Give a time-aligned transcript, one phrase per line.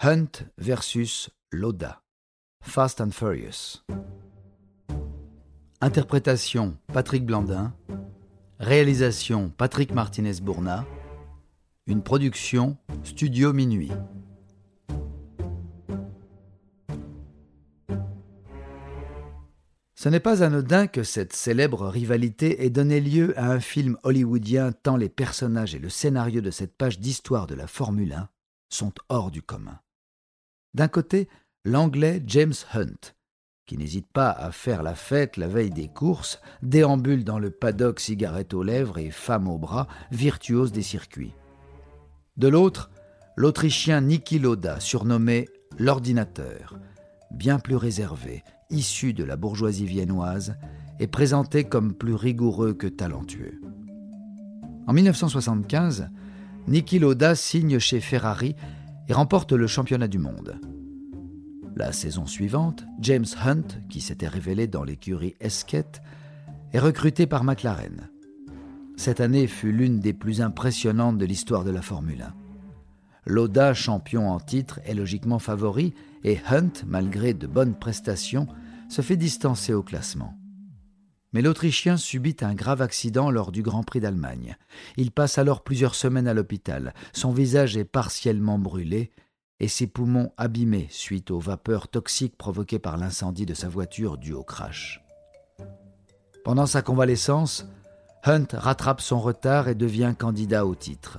[0.00, 2.04] Hunt versus Loda.
[2.60, 3.84] Fast and Furious.
[5.80, 7.74] Interprétation Patrick Blandin.
[8.60, 10.86] Réalisation Patrick Martinez-Bourna.
[11.88, 13.90] Une production Studio Minuit.
[19.96, 24.70] Ce n'est pas anodin que cette célèbre rivalité ait donné lieu à un film hollywoodien
[24.70, 28.28] tant les personnages et le scénario de cette page d'histoire de la Formule 1
[28.68, 29.80] sont hors du commun.
[30.74, 31.28] D'un côté,
[31.64, 33.14] l'anglais James Hunt,
[33.66, 38.00] qui n'hésite pas à faire la fête la veille des courses, déambule dans le paddock
[38.00, 41.34] cigarette aux lèvres et femme au bras, virtuose des circuits.
[42.36, 42.90] De l'autre,
[43.36, 46.78] l'Autrichien Niki Loda, surnommé l'ordinateur,
[47.30, 50.56] bien plus réservé, issu de la bourgeoisie viennoise,
[50.98, 53.60] est présenté comme plus rigoureux que talentueux.
[54.86, 56.08] En 1975,
[56.66, 58.56] Niki Loda signe chez Ferrari
[59.08, 60.60] et remporte le championnat du monde.
[61.76, 66.02] La saison suivante, James Hunt, qui s'était révélé dans l'écurie Esquette,
[66.72, 68.08] est recruté par McLaren.
[68.96, 72.34] Cette année fut l'une des plus impressionnantes de l'histoire de la Formule 1.
[73.26, 78.48] Loda, champion en titre, est logiquement favori et Hunt, malgré de bonnes prestations,
[78.88, 80.34] se fait distancer au classement.
[81.32, 84.56] Mais l'Autrichien subit un grave accident lors du Grand Prix d'Allemagne.
[84.96, 86.94] Il passe alors plusieurs semaines à l'hôpital.
[87.12, 89.10] Son visage est partiellement brûlé
[89.60, 94.32] et ses poumons abîmés suite aux vapeurs toxiques provoquées par l'incendie de sa voiture dû
[94.32, 95.04] au crash.
[96.44, 97.66] Pendant sa convalescence,
[98.24, 101.18] Hunt rattrape son retard et devient candidat au titre.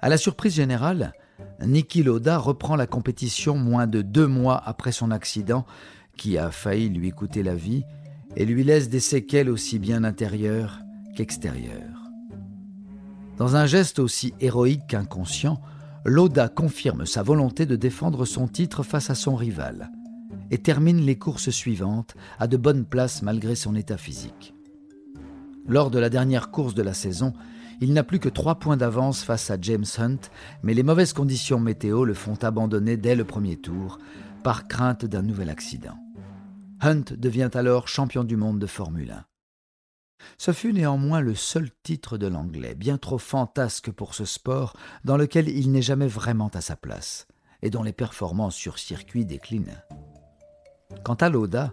[0.00, 1.12] À la surprise générale,
[1.60, 5.64] Niki Loda reprend la compétition moins de deux mois après son accident
[6.16, 7.84] qui a failli lui coûter la vie
[8.36, 10.80] et lui laisse des séquelles aussi bien intérieures
[11.16, 12.10] qu'extérieures.
[13.36, 15.60] Dans un geste aussi héroïque qu'inconscient,
[16.04, 19.90] Loda confirme sa volonté de défendre son titre face à son rival
[20.50, 24.54] et termine les courses suivantes à de bonnes places malgré son état physique.
[25.66, 27.32] Lors de la dernière course de la saison,
[27.80, 30.18] il n'a plus que trois points d'avance face à James Hunt,
[30.62, 33.98] mais les mauvaises conditions météo le font abandonner dès le premier tour,
[34.42, 35.96] par crainte d'un nouvel accident.
[36.80, 39.24] Hunt devient alors champion du monde de Formule 1.
[40.36, 45.16] Ce fut néanmoins le seul titre de l'anglais, bien trop fantasque pour ce sport, dans
[45.16, 47.26] lequel il n'est jamais vraiment à sa place,
[47.62, 49.82] et dont les performances sur circuit déclinent.
[51.04, 51.72] Quant à Loda,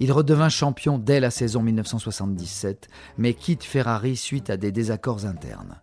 [0.00, 5.80] il redevint champion dès la saison 1977, mais quitte Ferrari suite à des désaccords internes.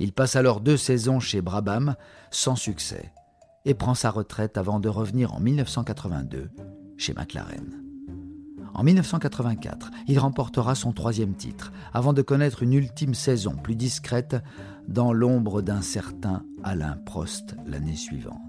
[0.00, 1.94] Il passe alors deux saisons chez Brabham,
[2.32, 3.12] sans succès,
[3.64, 6.50] et prend sa retraite avant de revenir en 1982
[6.96, 7.82] chez McLaren.
[8.74, 14.36] En 1984, il remportera son troisième titre, avant de connaître une ultime saison plus discrète
[14.88, 18.40] dans l'ombre d'un certain Alain Prost l'année suivante.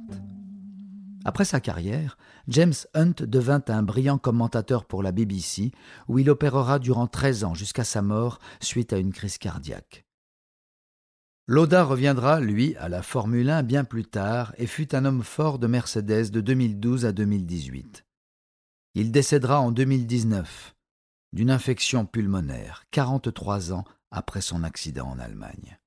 [1.26, 2.18] Après sa carrière,
[2.48, 5.72] James Hunt devint un brillant commentateur pour la BBC,
[6.08, 10.06] où il opérera durant 13 ans jusqu'à sa mort suite à une crise cardiaque.
[11.48, 15.60] Loda reviendra, lui, à la Formule 1 bien plus tard et fut un homme fort
[15.60, 18.06] de Mercedes de 2012 à 2018.
[18.98, 20.74] Il décédera en 2019
[21.34, 25.78] d'une infection pulmonaire, 43 ans après son accident en Allemagne.